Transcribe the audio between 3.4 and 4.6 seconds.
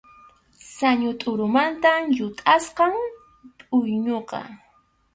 pʼuyñuqa.